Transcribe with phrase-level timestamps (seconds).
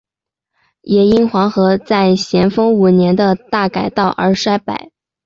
[0.81, 4.89] 也因黄河在咸丰五年的大改道而衰败。